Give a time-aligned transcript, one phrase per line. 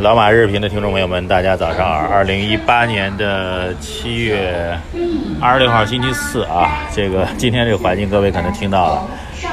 [0.00, 2.06] 老马日评的听众朋友们，大家早上好！
[2.08, 4.78] 二零一八年的七月
[5.40, 9.08] 二十六号星期四啊，这个今天这个环境各位可能听到了，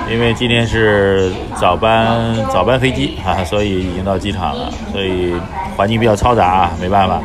[0.07, 5.33] 因为今天是早班早班飞机啊，所以已经到机场了，所以
[5.75, 7.15] 环境比较嘈杂啊，没办法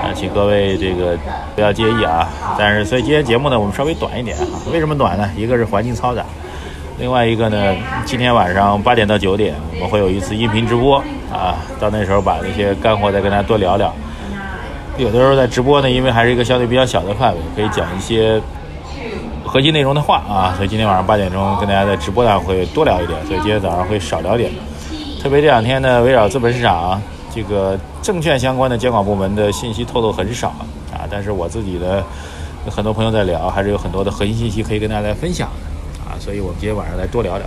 [0.00, 1.18] 啊，请各位这个
[1.56, 2.28] 不要介意啊。
[2.56, 5.28] 但是所以今天节目呢，我们稍微短一点啊，为什么短呢？
[5.36, 6.24] 一个是环境嘈杂。
[7.00, 13.92] 另外一个呢，今天晚上八点到九点，我们会有一次音频直播啊，到那时候把那些干货再跟大家多聊聊。
[14.98, 18.38] 有的时候在直播呢，因为还是一个相对比较小的范围，可以讲一些
[19.42, 24.50] 核心内容的话啊，所以今天晚上八点钟跟大家在直播上会多聊一点，所以今天早上会少聊点。
[25.22, 27.00] 特别这两天呢，围绕资本市场
[27.34, 30.48] 这个证券相关的监管部门的信息透露很少
[30.92, 32.04] 啊，但是我自己的
[32.70, 35.48] 很多朋友在聊，还是有很多的核心信息可以跟大家来分享
[36.06, 36.12] 啊。
[36.20, 37.46] 所以我们今天晚上来多聊聊。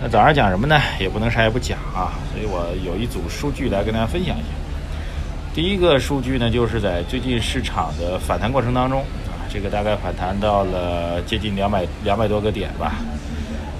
[0.00, 0.80] 那早上讲什么呢？
[1.00, 2.12] 也不能啥也不讲啊。
[2.32, 4.48] 所以我有一组数据来跟大家分享一下。
[5.54, 12.96] 第一个数据呢，就是在最近市场的反弹过程当中啊，这个大概反弹到了接近两百两百多个点吧，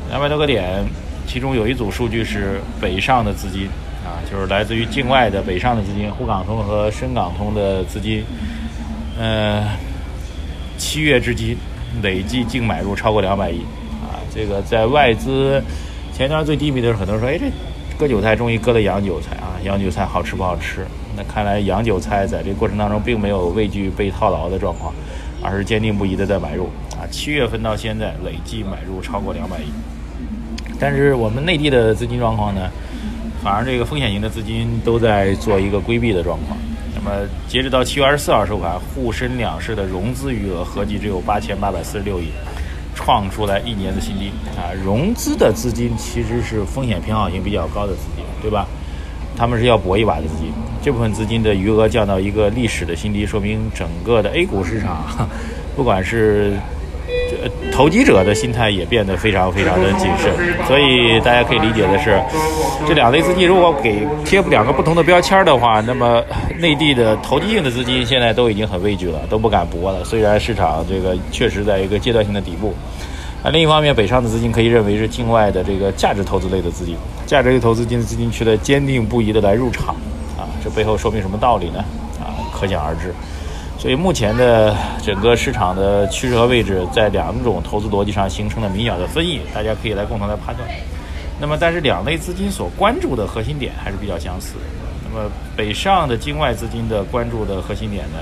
[0.09, 0.85] 两百多个点。
[1.27, 3.67] 其中有一组数据是北上的资金
[4.05, 8.23] 啊，就是来自于境外的北上的资金，沪港通和深港通的资金，
[9.19, 9.67] 呃，
[10.77, 11.57] 七月至今
[12.03, 13.61] 累计净买入超过两百亿
[14.03, 14.21] 啊。
[14.35, 15.63] 这个在外资
[16.17, 19.59] 前一段最低迷的时候，很多人说：“哎，这割韭菜终于割了洋韭菜啊！
[19.65, 24.95] 洋韭菜好吃不好吃？”那看来洋韭菜在这个过程当中并没有畏惧被套牢的状况，
[25.43, 27.03] 而是坚定不移的在买入啊！
[27.11, 29.65] 七月份到现在累计买入超过两百亿。
[30.79, 32.71] 但是我们内地的资金状况呢，
[33.43, 36.57] 反而这个风险型的资金都在做一个规避的状况。
[36.95, 42.29] 那么截止到七月二十四号收盘，沪深两市的融资余额合计只有八千八百四十六亿。
[42.95, 44.73] 创出来一年的新低啊！
[44.85, 48.67] 融资的资金其实是风险偏好性比较高的资金，对吧？
[49.37, 55.29] 他们是要搏一把的资金，这部分资金的余额降到一个历史的新低，说明整个的 A 股市场，
[55.75, 56.55] 不管是。
[57.73, 60.33] 投机者的心态也变得非常非常的谨慎，
[60.67, 62.21] 所以大家可以理解的是，
[62.87, 66.23] 这两类资金如果给贴两个不同的标签的话，那么
[66.59, 70.05] 内地的投机性的资金现在都已经很畏惧了，都不敢搏了。
[70.05, 72.75] 虽然市场这个确实在一个阶段性的底部，
[73.43, 76.97] 啊，另一方面，北上的资金可以认为是境外的这个价值投资类的资金，
[77.27, 79.95] 价值类投资金的资金却在坚定不移的来入场，
[80.39, 81.85] 啊，这背后说明什么道理呢？
[82.21, 83.13] 啊，可想而知。
[83.85, 90.67] 所以目前的整个市场的趋势和位置，在两种投资逻辑上形成了明显的分异，大家可以来共同来判断。
[91.39, 94.55] 那么，但是两类资金所关注的核心点还是比较相似。
[95.05, 98.21] 那么，北上的境外资金的关注的核心点呢，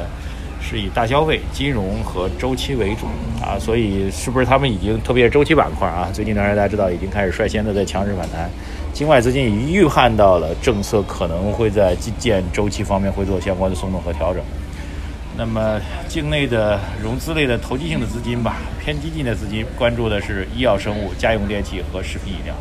[0.60, 3.06] 是以大消费、金融和周期为主
[3.40, 3.54] 啊。
[3.56, 8.50] 所以，是不是他们已经，特别是周期板块啊，最近当然大家知道已经开始率先的在强势反弹，
[8.92, 14.42] 境外资金已经预判到了政策可能会在基建周期方面会做相关的松动和调整。
[15.34, 22.54] 那么，境内的融资类的投机性的资金吧，偏激进的资金关注的是医药生物、家用电器和食品饮料。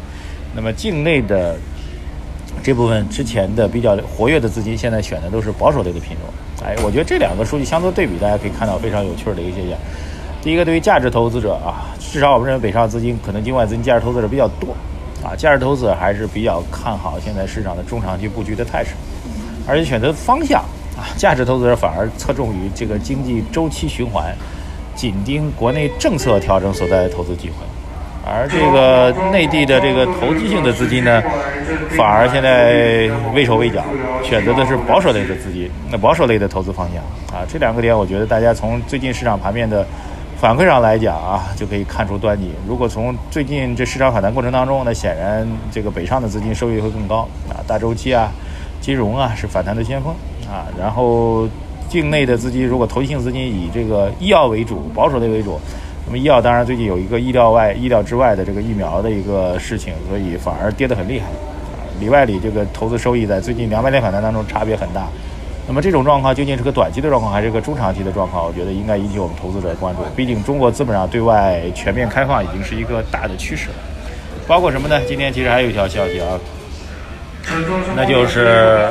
[0.56, 1.58] 那么，境内的
[2.64, 6.66] 这部分之前的比较活跃的资金，现在选的都是保守类的品种。
[6.66, 9.78] 哎，我觉得这两个数据相对对比，大家可以看到非常有趣的一个现象。
[10.42, 14.74] 第一个，对于价值投资者啊，至少我们认为北上资金可能境外资金价值投资者比较多
[15.22, 18.92] 啊，价值投资者还是比较看好现在市场的中长期布局的态势，
[19.68, 20.64] 而且选择方向。
[21.18, 24.36] 价值投资者反而侧重于这个经济周期循环，
[24.96, 27.56] 紧盯国内政策调整所在的投资机会，
[28.26, 31.22] 而这个内地的这个投机性的资金呢，
[31.98, 33.84] 反而现在畏手畏脚，
[34.24, 37.02] 选择的是保守类的资金，那保守类的投资方向
[37.38, 39.86] 啊，这两个点我觉得大家从最近市场盘面的
[40.40, 42.52] 反馈上来讲啊，就可以看出端倪。
[42.68, 48.32] 如果从最近这市场反弹过程当中，那显然这个北上的资金收益会更高啊，大周期啊，
[48.82, 50.14] 金融啊是反弹的先锋。
[50.52, 51.48] 啊，然后
[51.88, 55.58] 境内的资金如果投机性资金以这个医药为主，保守类为主，
[56.06, 61.28] 那么医药当然最近有一个意料外、意料之外的这个疫苗的一个事情，所以反而跌得很厉害。
[62.02, 65.08] 里外里这个投资收益在最近两百点反弹当中差别很大。
[65.68, 68.46] 那么这种状况究竟是个短期的状况还是个中长期的状况？
[68.46, 70.02] 我觉得应该引起我们投资者的关注。
[70.16, 73.76] 毕竟中国资本上对外全面开放已经是一个大的趋势了。
[74.48, 75.00] 包括什么呢？
[75.08, 76.40] 今天其实还有一条消息啊，
[77.96, 78.90] 那就是。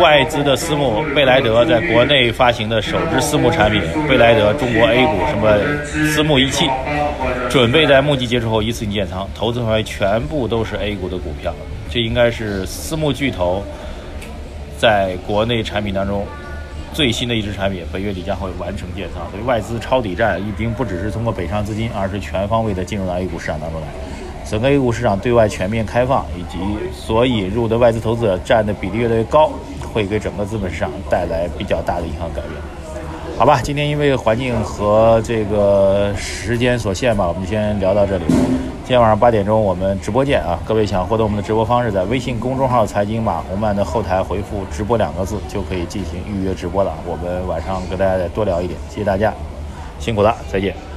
[0.00, 6.68] 外资的私募贝莱德在国内发行的首支私募产品贝莱德中国 A 股什么私募一汽，
[7.48, 11.54] 准备在募集结束后一次性建仓，投资范围全部都是 A 股的股票。
[11.90, 13.62] 这应该是私募巨头
[14.78, 16.26] 在国内产品当中
[16.94, 19.30] 最新的一支产品，本月底将会完成建仓。
[19.30, 23.86] 所以外资抄底战已经不只是通过北上资金，而是全方位的进入到 A 股市场当中来。
[24.52, 26.58] 整个 A 股市场对外全面开放，以及
[26.92, 29.50] 所引入的外资投资者占的比例越来越高，
[29.94, 32.52] 会给整个资本市场带来比较大的影响改变。
[33.38, 38.24] 好吧，今天因为环境和这个时间所限吧，我们先聊到这里。
[38.28, 40.60] 今天晚上八点钟我们直播见啊！
[40.66, 46.92] 各位想获得我们的直播方式，在微信公众号“财经马红漫”的后台回复“直播”两个字，就可以进行预约直播了。
[47.06, 49.32] 我们晚上跟大家再多聊一点，谢谢大家，
[49.98, 50.91] 辛苦了，再见。